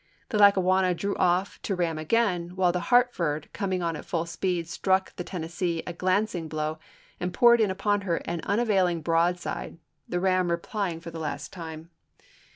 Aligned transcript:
The 0.29 0.39
Lackawanna 0.39 0.95
drew 0.95 1.15
off 1.17 1.61
to 1.61 1.75
ram 1.75 1.99
again, 1.99 2.55
while 2.55 2.71
the 2.71 2.79
Hartford, 2.89 3.47
coming 3.53 3.83
on 3.83 3.95
at 3.95 4.03
full 4.03 4.25
speed, 4.25 4.67
struck 4.67 5.15
the 5.15 5.23
Tennessee 5.23 5.83
a 5.85 5.93
glancing 5.93 6.47
blow, 6.47 6.79
and 7.19 7.31
poured 7.31 7.61
in 7.61 7.69
upon 7.69 8.01
her 8.01 8.15
an 8.25 8.41
unavailing 8.41 9.03
broad 9.03 9.37
side, 9.39 9.77
the 10.09 10.19
ram 10.19 10.49
replying 10.49 11.01
for 11.01 11.11
the 11.11 11.19
last 11.19 11.53
time. 11.53 11.91